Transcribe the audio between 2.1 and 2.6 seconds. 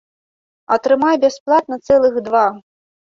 два!